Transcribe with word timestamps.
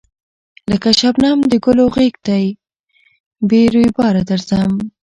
لکه 0.71 0.89
شبنم 0.99 1.39
د 1.51 1.53
گلو 1.65 1.85
غېږ 1.95 2.15
ته 2.25 2.35
بې 3.49 3.61
رویباره 3.73 4.21
درځم 4.29 4.71